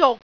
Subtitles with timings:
[0.00, 0.16] จก